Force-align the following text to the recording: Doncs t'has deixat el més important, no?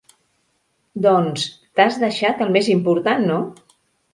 Doncs 1.07 1.45
t'has 1.81 1.99
deixat 2.05 2.43
el 2.47 2.53
més 2.57 2.71
important, 2.77 3.31
no? 3.33 3.39